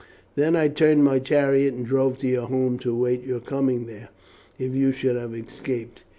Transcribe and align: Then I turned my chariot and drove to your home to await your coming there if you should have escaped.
Then 0.33 0.55
I 0.55 0.67
turned 0.67 1.03
my 1.03 1.19
chariot 1.19 1.75
and 1.75 1.85
drove 1.85 2.17
to 2.21 2.27
your 2.27 2.47
home 2.47 2.79
to 2.79 2.91
await 2.91 3.23
your 3.23 3.39
coming 3.39 3.85
there 3.85 4.09
if 4.57 4.73
you 4.73 4.91
should 4.91 5.15
have 5.15 5.35
escaped. 5.35 6.01